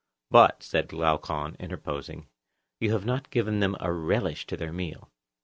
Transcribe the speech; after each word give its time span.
But, 0.31 0.63
said 0.63 0.87
Glaucon, 0.87 1.55
interposing, 1.59 2.25
you 2.79 2.91
have 2.93 3.05
not 3.05 3.29
given 3.29 3.59
them 3.59 3.77
a 3.79 3.93
relish 3.93 4.47
to 4.47 4.57
their 4.57 4.73
meal. 4.73 5.11